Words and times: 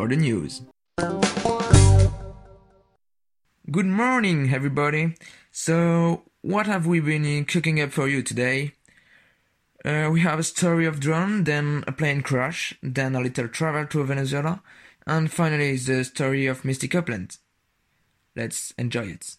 for 0.00 0.08
the 0.08 0.16
news. 0.16 0.62
Good 3.70 3.90
morning, 4.02 4.50
everybody. 4.50 5.14
So, 5.50 6.22
what 6.40 6.66
have 6.66 6.86
we 6.86 7.00
been 7.00 7.44
cooking 7.44 7.82
up 7.82 7.90
for 7.92 8.08
you 8.08 8.22
today? 8.22 8.72
Uh, 9.84 10.08
we 10.10 10.20
have 10.20 10.38
a 10.38 10.42
story 10.42 10.86
of 10.86 11.00
drone, 11.00 11.44
then 11.44 11.84
a 11.86 11.92
plane 11.92 12.22
crash, 12.22 12.74
then 12.82 13.14
a 13.14 13.20
little 13.20 13.48
travel 13.48 13.84
to 13.88 14.02
Venezuela, 14.04 14.62
and 15.06 15.30
finally 15.30 15.76
the 15.76 16.02
story 16.04 16.46
of 16.46 16.64
Misty 16.64 16.88
Copeland. 16.88 17.36
Let's 18.34 18.72
enjoy 18.78 19.16
it. 19.16 19.36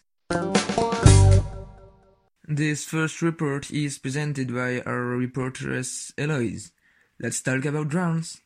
This 2.46 2.84
first 2.84 3.20
report 3.20 3.68
is 3.72 3.98
presented 3.98 4.54
by 4.54 4.80
our 4.82 5.18
reportress 5.18 6.12
Eloise. 6.16 6.70
Let's 7.18 7.42
talk 7.42 7.64
about 7.64 7.88
drones. 7.88 8.41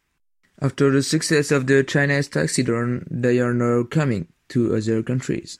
After 0.60 0.90
the 0.90 1.02
success 1.02 1.50
of 1.50 1.66
the 1.66 1.84
Chinese 1.84 2.28
taxi 2.28 2.62
drone, 2.62 3.06
they 3.10 3.40
are 3.40 3.52
now 3.52 3.82
coming 3.82 4.28
to 4.48 4.74
other 4.74 5.02
countries. 5.02 5.58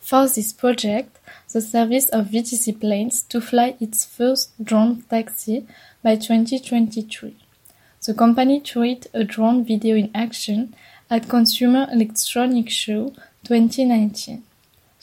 For 0.00 0.26
this 0.26 0.52
project, 0.52 1.20
the 1.52 1.60
service 1.60 2.08
of 2.08 2.26
VTC 2.26 2.80
plans 2.80 3.22
to 3.22 3.40
fly 3.40 3.76
its 3.78 4.04
first 4.04 4.50
drone 4.62 5.02
taxi 5.02 5.66
by 6.02 6.16
2023. 6.16 7.36
The 8.04 8.14
company 8.14 8.60
showed 8.64 9.06
a 9.14 9.22
drone 9.22 9.64
video 9.64 9.94
in 9.94 10.10
action 10.12 10.74
at 11.08 11.28
Consumer 11.28 11.86
Electronics 11.92 12.72
Show 12.72 13.10
2019. 13.44 14.42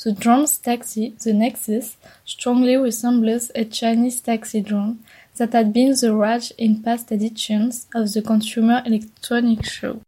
The 0.03 0.11
drone's 0.11 0.57
taxi, 0.57 1.15
the 1.23 1.33
Nexus, 1.33 1.95
strongly 2.25 2.75
resembles 2.75 3.51
a 3.55 3.63
Chinese 3.63 4.19
taxi 4.19 4.59
drone 4.59 4.99
that 5.39 5.53
had 5.53 5.73
been 5.73 5.95
the 5.99 6.13
rage 6.13 6.51
in 6.57 6.83
past 6.83 7.11
editions 7.11 7.87
of 7.95 8.13
the 8.13 8.21
Consumer 8.21 8.83
Electronics 8.85 9.71
Show. 9.71 10.01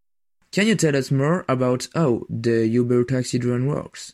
Can 0.51 0.67
you 0.67 0.75
tell 0.75 0.95
us 0.95 1.09
more 1.09 1.45
about 1.47 1.87
how 1.95 2.23
the 2.29 2.67
Uber 2.67 3.05
taxi 3.05 3.39
drone 3.39 3.65
works? 3.65 4.13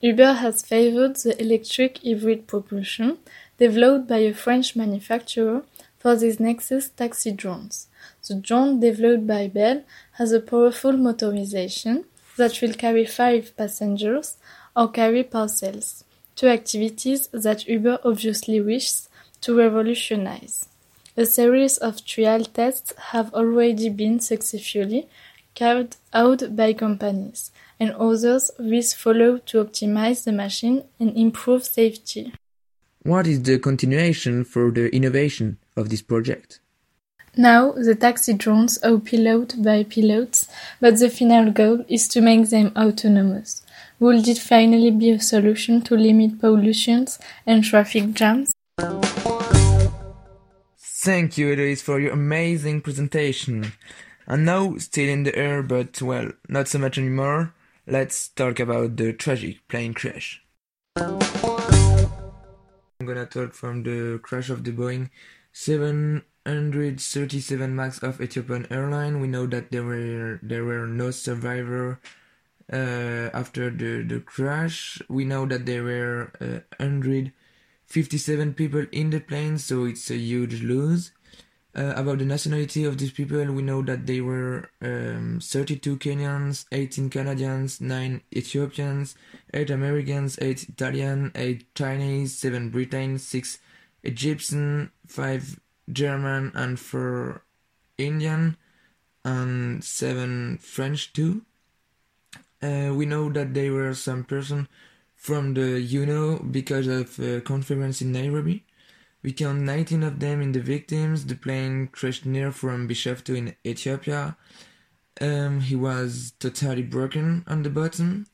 Uber 0.00 0.34
has 0.34 0.62
favored 0.62 1.16
the 1.16 1.38
electric 1.42 1.98
hybrid 2.04 2.46
propulsion 2.46 3.18
developed 3.58 4.06
by 4.06 4.18
a 4.18 4.32
French 4.32 4.76
manufacturer 4.76 5.64
for 5.98 6.16
these 6.16 6.38
Nexus 6.38 6.88
taxi 6.90 7.32
drones. 7.32 7.88
The 8.26 8.36
drone 8.36 8.78
developed 8.78 9.26
by 9.26 9.48
Bell 9.48 9.82
has 10.12 10.32
a 10.32 10.40
powerful 10.40 10.92
motorization 10.92 12.04
that 12.36 12.62
will 12.62 12.74
carry 12.74 13.04
five 13.04 13.54
passengers 13.56 14.36
or 14.76 14.88
carry 14.88 15.24
parcels, 15.24 16.04
two 16.36 16.46
activities 16.46 17.26
that 17.32 17.66
Uber 17.66 17.98
obviously 18.04 18.60
wishes 18.60 19.09
to 19.42 19.56
revolutionize. 19.56 20.66
A 21.16 21.26
series 21.26 21.76
of 21.78 22.04
trial 22.06 22.44
tests 22.44 22.92
have 23.12 23.34
already 23.34 23.88
been 23.88 24.20
successfully 24.20 25.08
carried 25.54 25.96
out 26.12 26.56
by 26.56 26.72
companies, 26.72 27.50
and 27.78 27.92
others 27.92 28.50
will 28.58 28.82
follow 28.82 29.38
to 29.38 29.64
optimize 29.64 30.24
the 30.24 30.32
machine 30.32 30.84
and 30.98 31.16
improve 31.16 31.64
safety. 31.64 32.32
What 33.02 33.26
is 33.26 33.42
the 33.42 33.58
continuation 33.58 34.44
for 34.44 34.70
the 34.70 34.94
innovation 34.94 35.58
of 35.76 35.88
this 35.88 36.02
project? 36.02 36.60
Now 37.36 37.72
the 37.72 37.94
taxi 37.94 38.34
drones 38.34 38.78
are 38.78 38.98
piloted 38.98 39.64
by 39.64 39.84
pilots, 39.84 40.48
but 40.80 40.98
the 40.98 41.08
final 41.08 41.52
goal 41.52 41.84
is 41.88 42.08
to 42.08 42.20
make 42.20 42.50
them 42.50 42.72
autonomous. 42.76 43.62
Will 43.98 44.28
it 44.28 44.38
finally 44.38 44.90
be 44.90 45.10
a 45.10 45.20
solution 45.20 45.80
to 45.82 45.94
limit 45.94 46.40
pollution 46.40 47.06
and 47.46 47.62
traffic 47.62 48.12
jams? 48.12 48.52
Thank 51.02 51.38
you, 51.38 51.50
Eloise, 51.50 51.80
for 51.80 51.98
your 51.98 52.12
amazing 52.12 52.82
presentation. 52.82 53.72
And 54.26 54.44
now, 54.44 54.76
still 54.76 55.08
in 55.08 55.22
the 55.22 55.34
air, 55.34 55.62
but 55.62 56.02
well, 56.02 56.32
not 56.46 56.68
so 56.68 56.78
much 56.78 56.98
anymore, 56.98 57.54
let's 57.86 58.28
talk 58.28 58.60
about 58.60 58.98
the 58.98 59.14
tragic 59.14 59.66
plane 59.66 59.94
crash. 59.94 60.42
I'm 60.96 61.18
gonna 63.06 63.24
talk 63.24 63.54
from 63.54 63.82
the 63.82 64.20
crash 64.22 64.50
of 64.50 64.62
the 64.62 64.72
Boeing 64.72 65.08
737 65.54 67.74
MAX 67.74 68.02
of 68.02 68.20
Ethiopian 68.20 68.66
Airline. 68.70 69.22
We 69.22 69.28
know 69.28 69.46
that 69.46 69.70
there 69.70 69.84
were 69.84 70.38
there 70.42 70.66
were 70.66 70.86
no 70.86 71.12
survivor 71.12 71.98
uh, 72.70 73.30
after 73.32 73.70
the, 73.70 74.02
the 74.02 74.20
crash. 74.20 75.00
We 75.08 75.24
know 75.24 75.46
that 75.46 75.64
there 75.64 75.82
were 75.82 76.30
uh, 76.42 76.60
157 77.90 78.54
people 78.54 78.86
in 78.92 79.10
the 79.10 79.18
plane, 79.18 79.58
so 79.58 79.84
it's 79.84 80.12
a 80.12 80.16
huge 80.16 80.62
loss. 80.62 81.10
Uh, 81.74 81.92
about 81.96 82.18
the 82.18 82.24
nationality 82.24 82.84
of 82.84 82.98
these 82.98 83.10
people, 83.10 83.44
we 83.46 83.62
know 83.62 83.82
that 83.82 84.06
they 84.06 84.20
were 84.20 84.70
um, 84.80 85.40
32 85.42 85.96
Kenyans, 85.96 86.66
18 86.70 87.10
Canadians, 87.10 87.80
9 87.80 88.20
Ethiopians, 88.32 89.16
8 89.52 89.70
Americans, 89.70 90.38
8 90.40 90.68
Italian, 90.68 91.32
8 91.34 91.74
Chinese, 91.74 92.38
7 92.38 92.70
Britain, 92.70 93.18
6 93.18 93.58
Egyptian, 94.04 94.92
5 95.08 95.58
German, 95.92 96.52
and 96.54 96.78
4 96.78 97.42
Indian, 97.98 98.56
and 99.24 99.82
7 99.82 100.58
French 100.58 101.12
too. 101.12 101.42
Uh, 102.62 102.92
we 102.94 103.04
know 103.04 103.32
that 103.32 103.52
there 103.52 103.72
were 103.72 103.94
some 103.94 104.22
person 104.22 104.68
from 105.20 105.52
the 105.52 105.78
UNO 105.78 106.38
because 106.38 106.86
of 106.86 107.18
a 107.20 107.42
conference 107.42 108.00
in 108.00 108.10
Nairobi. 108.10 108.64
We 109.22 109.32
count 109.32 109.60
19 109.60 110.02
of 110.02 110.18
them 110.18 110.40
in 110.40 110.52
the 110.52 110.60
victims. 110.60 111.26
The 111.26 111.34
plane 111.34 111.88
crashed 111.88 112.24
near 112.24 112.50
from 112.50 112.88
Bishoftu 112.88 113.36
in 113.36 113.54
Ethiopia. 113.64 114.38
Um, 115.20 115.60
he 115.60 115.76
was 115.76 116.32
totally 116.38 116.82
broken 116.82 117.44
on 117.46 117.62
the 117.62 117.68
bottom. 117.68 118.28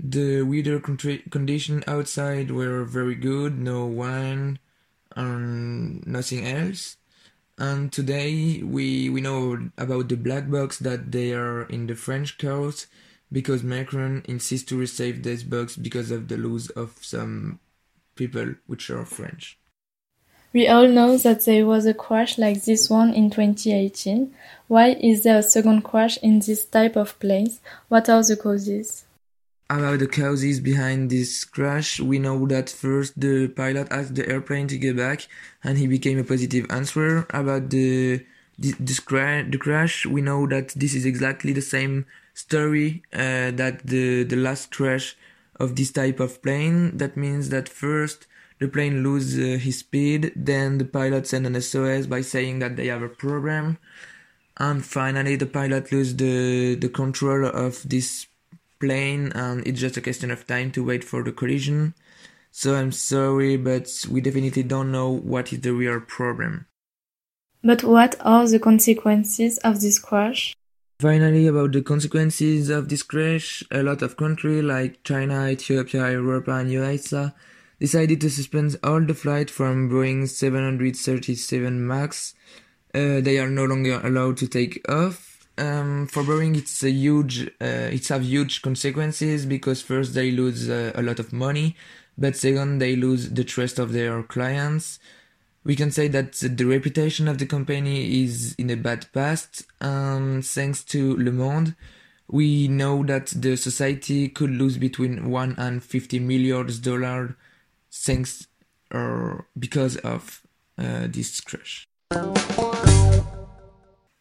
The 0.00 0.42
weather 0.44 0.80
condition 0.80 1.84
outside 1.86 2.52
were 2.52 2.84
very 2.84 3.14
good, 3.14 3.58
no 3.58 3.84
wind 3.84 4.60
and 5.14 6.06
nothing 6.06 6.46
else. 6.46 6.96
And 7.58 7.92
today 7.92 8.62
we, 8.62 9.10
we 9.10 9.20
know 9.20 9.68
about 9.76 10.08
the 10.08 10.16
black 10.16 10.50
box 10.50 10.78
that 10.78 11.12
they 11.12 11.34
are 11.34 11.64
in 11.64 11.86
the 11.86 11.94
French 11.94 12.38
coast 12.38 12.86
because 13.30 13.62
Macron 13.62 14.22
insists 14.26 14.68
to 14.68 14.78
receive 14.78 15.22
this 15.22 15.42
box 15.42 15.76
because 15.76 16.10
of 16.10 16.28
the 16.28 16.36
loss 16.36 16.70
of 16.70 16.96
some 17.00 17.60
people 18.14 18.54
which 18.66 18.90
are 18.90 19.04
French. 19.04 19.58
We 20.52 20.66
all 20.66 20.88
know 20.88 21.18
that 21.18 21.44
there 21.44 21.66
was 21.66 21.84
a 21.84 21.92
crash 21.92 22.38
like 22.38 22.64
this 22.64 22.88
one 22.88 23.12
in 23.12 23.30
2018. 23.30 24.34
Why 24.66 24.88
is 25.00 25.22
there 25.22 25.38
a 25.38 25.42
second 25.42 25.82
crash 25.82 26.16
in 26.18 26.40
this 26.40 26.64
type 26.64 26.96
of 26.96 27.18
planes? 27.20 27.60
What 27.88 28.08
are 28.08 28.22
the 28.22 28.36
causes? 28.36 29.04
About 29.70 29.98
the 29.98 30.06
causes 30.06 30.60
behind 30.60 31.10
this 31.10 31.44
crash, 31.44 32.00
we 32.00 32.18
know 32.18 32.46
that 32.46 32.70
first 32.70 33.20
the 33.20 33.48
pilot 33.48 33.88
asked 33.90 34.14
the 34.14 34.26
airplane 34.26 34.66
to 34.68 34.78
get 34.78 34.96
back 34.96 35.28
and 35.62 35.76
he 35.76 35.86
became 35.86 36.18
a 36.18 36.24
positive 36.24 36.66
answer. 36.70 37.26
About 37.28 37.68
the 37.68 38.24
this 38.58 39.00
cra- 39.00 39.44
the 39.48 39.58
crash, 39.58 40.06
we 40.06 40.22
know 40.22 40.46
that 40.46 40.68
this 40.70 40.94
is 40.94 41.04
exactly 41.04 41.52
the 41.52 41.62
same 41.62 42.06
story 42.38 43.02
uh, 43.12 43.50
that 43.60 43.80
the 43.84 44.22
the 44.22 44.36
last 44.36 44.70
crash 44.70 45.16
of 45.58 45.74
this 45.74 45.90
type 45.90 46.20
of 46.20 46.40
plane. 46.42 46.96
That 46.96 47.16
means 47.16 47.48
that 47.48 47.68
first 47.68 48.26
the 48.60 48.68
plane 48.68 49.02
loses 49.02 49.38
uh, 49.38 49.58
his 49.58 49.78
speed, 49.78 50.32
then 50.34 50.78
the 50.78 50.84
pilot 50.84 51.26
send 51.26 51.46
an 51.46 51.60
SOS 51.60 52.06
by 52.06 52.22
saying 52.22 52.60
that 52.60 52.76
they 52.76 52.86
have 52.86 53.02
a 53.02 53.08
problem, 53.08 53.78
and 54.56 54.84
finally 54.84 55.36
the 55.36 55.46
pilot 55.46 55.90
lose 55.92 56.14
the 56.14 56.76
the 56.76 56.88
control 56.88 57.44
of 57.46 57.88
this 57.88 58.26
plane, 58.80 59.32
and 59.34 59.66
it's 59.66 59.80
just 59.80 59.96
a 59.96 60.00
question 60.00 60.30
of 60.30 60.46
time 60.46 60.70
to 60.72 60.84
wait 60.84 61.02
for 61.02 61.24
the 61.24 61.32
collision. 61.32 61.94
So 62.50 62.74
I'm 62.74 62.92
sorry, 62.92 63.56
but 63.56 63.88
we 64.10 64.20
definitely 64.20 64.62
don't 64.62 64.90
know 64.90 65.10
what 65.10 65.52
is 65.52 65.60
the 65.60 65.72
real 65.72 66.00
problem. 66.00 66.66
But 67.62 67.82
what 67.82 68.14
are 68.20 68.46
the 68.48 68.60
consequences 68.60 69.58
of 69.58 69.80
this 69.80 69.98
crash? 69.98 70.54
Finally, 71.00 71.46
about 71.46 71.70
the 71.70 71.80
consequences 71.80 72.70
of 72.70 72.88
this 72.88 73.04
crash, 73.04 73.62
a 73.70 73.84
lot 73.84 74.02
of 74.02 74.16
countries 74.16 74.64
like 74.64 75.00
China, 75.04 75.46
Ethiopia, 75.46 76.10
Europe, 76.10 76.48
and 76.48 76.72
USA 76.72 77.32
decided 77.78 78.20
to 78.20 78.28
suspend 78.28 78.76
all 78.82 79.00
the 79.00 79.14
flights 79.14 79.52
from 79.52 79.88
Boeing 79.88 80.28
737 80.28 81.86
MAX. 81.86 82.34
Uh, 82.92 83.20
they 83.20 83.38
are 83.38 83.48
no 83.48 83.64
longer 83.64 84.00
allowed 84.02 84.38
to 84.38 84.48
take 84.48 84.84
off. 84.88 85.46
Um, 85.56 86.08
for 86.08 86.24
Boeing, 86.24 86.56
it's 86.56 86.82
a 86.82 86.90
huge, 86.90 87.46
uh, 87.46 87.94
it's 87.94 88.08
have 88.08 88.24
huge 88.24 88.60
consequences 88.62 89.46
because 89.46 89.80
first 89.80 90.14
they 90.14 90.32
lose 90.32 90.68
uh, 90.68 90.90
a 90.96 91.02
lot 91.02 91.20
of 91.20 91.32
money, 91.32 91.76
but 92.16 92.34
second 92.34 92.80
they 92.80 92.96
lose 92.96 93.30
the 93.30 93.44
trust 93.44 93.78
of 93.78 93.92
their 93.92 94.24
clients. 94.24 94.98
We 95.68 95.76
can 95.76 95.90
say 95.90 96.08
that 96.08 96.32
the 96.32 96.64
reputation 96.64 97.28
of 97.28 97.36
the 97.36 97.44
company 97.44 98.24
is 98.24 98.54
in 98.54 98.70
a 98.70 98.74
bad 98.74 99.04
past. 99.12 99.66
Um, 99.82 100.40
thanks 100.40 100.82
to 100.84 101.14
Le 101.18 101.30
Monde, 101.30 101.76
we 102.26 102.68
know 102.68 103.04
that 103.04 103.26
the 103.36 103.54
society 103.54 104.30
could 104.30 104.48
lose 104.48 104.78
between 104.78 105.28
one 105.28 105.54
and 105.58 105.84
fifty 105.84 106.20
millions 106.20 106.78
dollars 106.78 107.34
thanks 107.92 108.46
or 108.90 109.46
because 109.58 109.98
of 109.98 110.40
uh, 110.78 111.06
this 111.06 111.38
crash. 111.42 111.86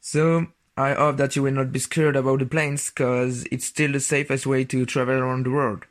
So 0.01 0.47
I 0.75 0.95
hope 0.95 1.15
that 1.15 1.37
you 1.37 1.43
will 1.43 1.53
not 1.53 1.71
be 1.71 1.79
scared 1.79 2.17
about 2.17 2.39
the 2.39 2.45
planes, 2.45 2.89
cause 2.89 3.45
it's 3.49 3.67
still 3.67 3.93
the 3.93 4.01
safest 4.01 4.45
way 4.45 4.65
to 4.65 4.85
travel 4.85 5.15
around 5.15 5.45
the 5.45 5.51
world. 5.51 5.85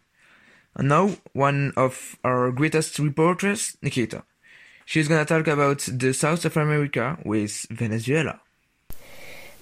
And 0.75 0.91
now, 0.91 1.17
one 1.33 1.73
of 1.79 2.17
our 2.23 2.53
greatest 2.53 2.99
reporters, 2.99 3.79
Nikita. 3.81 4.25
She's 4.89 5.09
gonna 5.09 5.25
talk 5.25 5.49
about 5.49 5.81
the 5.81 6.15
South 6.15 6.45
of 6.45 6.57
America 6.57 7.19
with 7.25 7.67
Venezuela. 7.71 8.41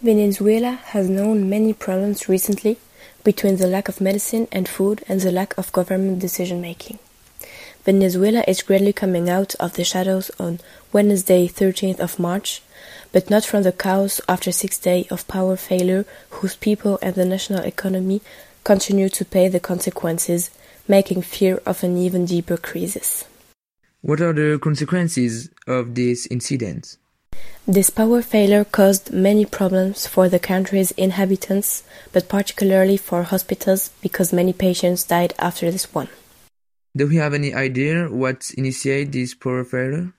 Venezuela 0.02 0.72
has 0.92 1.08
known 1.08 1.48
many 1.48 1.72
problems 1.72 2.28
recently 2.28 2.76
between 3.24 3.56
the 3.56 3.66
lack 3.66 3.88
of 3.88 4.02
medicine 4.02 4.46
and 4.52 4.68
food 4.68 5.02
and 5.08 5.22
the 5.22 5.32
lack 5.32 5.56
of 5.56 5.72
government 5.72 6.18
decision 6.18 6.60
making. 6.60 6.98
Venezuela 7.86 8.44
is 8.46 8.60
gradually 8.62 8.92
coming 8.92 9.30
out 9.30 9.54
of 9.54 9.72
the 9.72 9.82
shadows 9.82 10.30
on 10.38 10.60
Wednesday, 10.92 11.48
13th 11.48 12.00
of 12.00 12.18
March, 12.18 12.60
but 13.10 13.30
not 13.30 13.46
from 13.46 13.62
the 13.62 13.72
chaos 13.72 14.20
after 14.28 14.52
six 14.52 14.76
days 14.76 15.10
of 15.10 15.26
power 15.26 15.56
failure 15.56 16.04
whose 16.36 16.54
people 16.54 16.98
and 17.00 17.14
the 17.14 17.24
national 17.24 17.64
economy 17.64 18.20
continue 18.62 19.08
to 19.08 19.24
pay 19.24 19.48
the 19.48 19.58
consequences, 19.58 20.50
making 20.86 21.22
fear 21.22 21.62
of 21.64 21.82
an 21.82 21.96
even 21.96 22.26
deeper 22.26 22.58
crisis. 22.58 23.24
What 24.04 24.20
are 24.20 24.34
the 24.34 24.58
consequences 24.58 25.48
of 25.66 25.94
this 25.94 26.26
incident? 26.26 26.98
This 27.66 27.88
power 27.88 28.20
failure 28.20 28.66
caused 28.66 29.14
many 29.14 29.46
problems 29.46 30.06
for 30.06 30.28
the 30.28 30.38
country's 30.38 30.90
inhabitants, 30.90 31.84
but 32.12 32.28
particularly 32.28 32.98
for 32.98 33.22
hospitals 33.22 33.88
because 34.02 34.30
many 34.30 34.52
patients 34.52 35.04
died 35.04 35.32
after 35.38 35.70
this 35.70 35.94
one. 35.94 36.08
Do 36.94 37.06
we 37.06 37.16
have 37.16 37.32
any 37.32 37.54
idea 37.54 38.10
what 38.10 38.50
initiated 38.58 39.12
this 39.12 39.32
power 39.32 39.64
failure? 39.64 40.12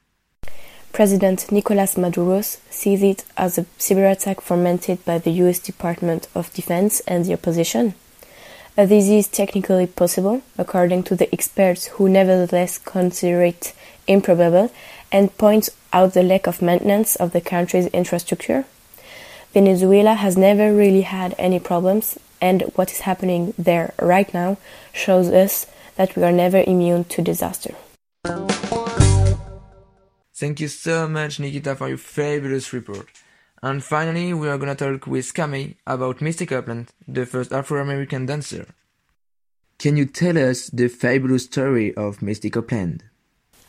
President 0.92 1.52
Nicolas 1.52 1.96
Maduro 1.96 2.42
sees 2.42 3.04
it 3.04 3.24
as 3.38 3.60
a 3.60 3.66
cyber 3.78 4.12
attack 4.12 4.42
fomented 4.42 5.06
by 5.06 5.20
the 5.20 5.30
US 5.44 5.60
Department 5.60 6.28
of 6.34 6.52
Defense 6.56 7.02
and 7.02 7.24
the 7.24 7.34
opposition. 7.34 7.94
Uh, 8.78 8.86
this 8.86 9.08
is 9.08 9.30
technically 9.30 9.88
possible, 9.88 10.42
according 10.58 11.02
to 11.02 11.16
the 11.16 11.32
experts 11.34 11.88
who 11.88 12.10
nevertheless 12.10 12.78
consider 12.78 13.42
it 13.42 13.74
improbable 14.06 14.70
and 15.14 15.38
point 15.38 15.70
out 15.94 16.14
the 16.14 16.22
lack 16.22 16.46
of 16.46 16.62
maintenance 16.62 17.16
of 17.16 17.32
the 17.32 17.40
country's 17.40 17.88
infrastructure. 17.88 18.66
Venezuela 19.54 20.16
has 20.16 20.36
never 20.36 20.76
really 20.76 21.04
had 21.04 21.34
any 21.38 21.58
problems, 21.58 22.20
and 22.42 22.64
what 22.76 22.92
is 22.92 23.00
happening 23.02 23.54
there 23.58 23.94
right 24.02 24.34
now 24.34 24.58
shows 24.92 25.30
us 25.30 25.68
that 25.96 26.14
we 26.18 26.24
are 26.24 26.34
never 26.34 26.62
immune 26.68 27.06
to 27.06 27.22
disaster. 27.22 27.74
Thank 30.34 30.60
you 30.60 30.68
so 30.68 31.08
much, 31.08 31.40
Nikita, 31.40 31.78
for 31.78 31.88
your 31.88 31.98
fabulous 31.98 32.74
report. 32.74 33.08
And 33.66 33.84
finally, 33.84 34.32
we 34.32 34.48
are 34.48 34.60
gonna 34.60 34.76
talk 34.76 35.08
with 35.08 35.34
Cami 35.34 35.74
about 35.88 36.22
Misty 36.22 36.46
Copeland, 36.46 36.92
the 37.08 37.26
first 37.26 37.52
Afro-American 37.52 38.28
dancer. 38.28 38.68
Can 39.80 39.98
you 39.98 40.06
tell 40.06 40.38
us 40.38 40.68
the 40.68 40.88
fabulous 40.88 41.46
story 41.46 41.92
of 41.96 42.22
Misty 42.22 42.52
Copeland? 42.52 43.06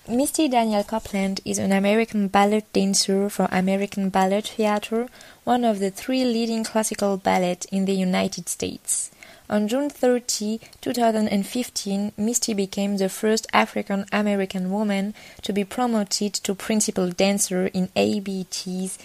Misty 0.06 0.48
Daniel 0.48 0.84
Copeland 0.84 1.40
is 1.46 1.58
an 1.58 1.72
American 1.72 2.28
ballet 2.28 2.64
dancer 2.74 3.30
for 3.30 3.48
American 3.50 4.10
Ballet 4.10 4.42
Theatre, 4.42 5.08
one 5.44 5.64
of 5.64 5.78
the 5.78 5.90
three 5.90 6.26
leading 6.26 6.62
classical 6.62 7.16
ballets 7.16 7.64
in 7.72 7.86
the 7.86 7.94
United 7.94 8.50
States. 8.50 9.10
On 9.48 9.66
June 9.66 9.88
30, 9.88 10.60
2015, 10.82 12.12
Misty 12.18 12.52
became 12.52 12.98
the 12.98 13.08
first 13.08 13.46
African 13.54 14.04
American 14.12 14.70
woman 14.70 15.14
to 15.40 15.54
be 15.54 15.64
promoted 15.64 16.34
to 16.34 16.54
principal 16.54 17.08
dancer 17.08 17.68
in 17.68 17.88
ABT's 17.96 18.98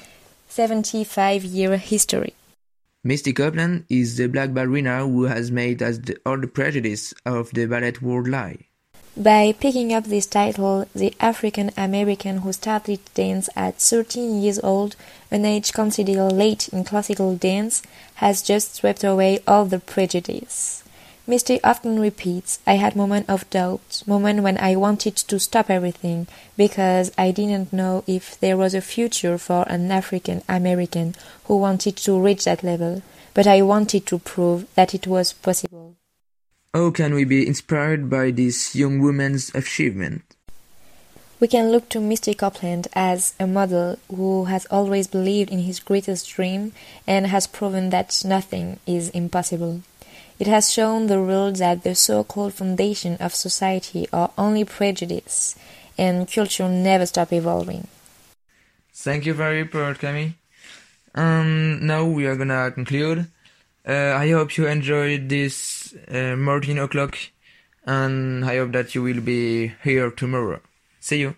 75 0.51 1.45
year 1.45 1.77
history. 1.77 2.33
Misty 3.05 3.31
Copeland 3.31 3.85
is 3.89 4.17
the 4.17 4.27
black 4.27 4.53
ballerina 4.53 5.07
who 5.07 5.23
has 5.23 5.49
made 5.49 5.81
us 5.81 5.97
the, 5.97 6.17
all 6.25 6.37
the 6.37 6.47
prejudice 6.47 7.13
of 7.25 7.51
the 7.51 7.65
ballet 7.67 7.93
world 8.01 8.27
lie. 8.27 8.57
By 9.15 9.53
picking 9.57 9.93
up 9.93 10.03
this 10.03 10.25
title, 10.25 10.85
the 10.93 11.13
African 11.21 11.71
American 11.77 12.39
who 12.39 12.51
started 12.51 12.99
dance 13.13 13.49
at 13.55 13.75
13 13.79 14.41
years 14.41 14.59
old, 14.59 14.97
an 15.31 15.45
age 15.45 15.71
considered 15.71 16.33
late 16.33 16.67
in 16.69 16.83
classical 16.83 17.35
dance, 17.37 17.81
has 18.15 18.41
just 18.41 18.75
swept 18.75 19.05
away 19.05 19.39
all 19.47 19.63
the 19.65 19.79
prejudice. 19.79 20.80
Misty 21.27 21.63
often 21.63 21.99
repeats, 21.99 22.59
I 22.65 22.73
had 22.73 22.95
moments 22.95 23.29
of 23.29 23.47
doubt, 23.51 24.01
moments 24.07 24.41
when 24.41 24.57
I 24.57 24.75
wanted 24.75 25.15
to 25.15 25.39
stop 25.39 25.69
everything, 25.69 26.25
because 26.57 27.11
I 27.15 27.29
didn't 27.29 27.71
know 27.71 28.03
if 28.07 28.39
there 28.39 28.57
was 28.57 28.73
a 28.73 28.81
future 28.81 29.37
for 29.37 29.63
an 29.69 29.91
African 29.91 30.41
American 30.49 31.13
who 31.45 31.57
wanted 31.57 31.95
to 31.97 32.19
reach 32.19 32.45
that 32.45 32.63
level, 32.63 33.03
but 33.35 33.45
I 33.45 33.61
wanted 33.61 34.07
to 34.07 34.17
prove 34.17 34.65
that 34.73 34.95
it 34.95 35.05
was 35.05 35.31
possible. 35.31 35.95
How 36.73 36.89
can 36.89 37.13
we 37.13 37.23
be 37.23 37.45
inspired 37.45 38.09
by 38.09 38.31
this 38.31 38.75
young 38.75 38.99
woman's 38.99 39.53
achievement? 39.53 40.23
We 41.39 41.47
can 41.47 41.71
look 41.71 41.89
to 41.89 41.99
Misty 41.99 42.33
Copeland 42.33 42.87
as 42.93 43.35
a 43.39 43.45
model 43.45 43.99
who 44.09 44.45
has 44.45 44.65
always 44.71 45.07
believed 45.07 45.51
in 45.51 45.59
his 45.59 45.79
greatest 45.79 46.29
dream 46.29 46.71
and 47.05 47.27
has 47.27 47.45
proven 47.45 47.89
that 47.91 48.23
nothing 48.25 48.79
is 48.87 49.09
impossible. 49.09 49.81
It 50.41 50.47
has 50.47 50.73
shown 50.73 51.05
the 51.05 51.21
world 51.21 51.57
that 51.57 51.83
the 51.83 51.93
so-called 51.93 52.55
foundation 52.55 53.15
of 53.19 53.35
society 53.35 54.07
are 54.11 54.31
only 54.39 54.65
prejudice, 54.65 55.55
and 55.99 56.27
culture 56.27 56.67
never 56.67 57.05
stop 57.05 57.31
evolving. 57.31 57.87
Thank 58.91 59.27
you 59.27 59.35
very 59.35 59.65
much, 59.65 59.99
Camille. 59.99 60.33
Um, 61.13 61.85
now 61.85 62.05
we 62.05 62.25
are 62.25 62.35
gonna 62.35 62.71
conclude. 62.71 63.27
Uh, 63.87 64.15
I 64.23 64.31
hope 64.31 64.57
you 64.57 64.65
enjoyed 64.65 65.29
this 65.29 65.93
uh, 66.07 66.35
Martin 66.35 66.79
o'clock, 66.79 67.19
and 67.85 68.43
I 68.43 68.57
hope 68.57 68.71
that 68.71 68.95
you 68.95 69.03
will 69.03 69.21
be 69.21 69.73
here 69.83 70.09
tomorrow. 70.09 70.59
See 70.99 71.19
you. 71.19 71.35